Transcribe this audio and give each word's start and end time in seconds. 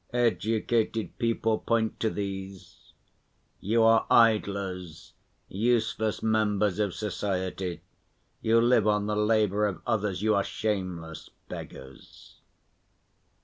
Educated 0.13 1.15
people 1.19 1.59
point 1.59 1.99
to 1.99 2.09
these: 2.09 2.93
"You 3.59 3.83
are 3.83 4.07
idlers, 4.09 5.13
useless 5.47 6.23
members 6.23 6.79
of 6.79 6.95
society, 6.95 7.81
you 8.41 8.59
live 8.61 8.87
on 8.87 9.05
the 9.05 9.15
labor 9.15 9.67
of 9.67 9.79
others, 9.85 10.23
you 10.23 10.33
are 10.33 10.43
shameless 10.43 11.29
beggars." 11.49 12.41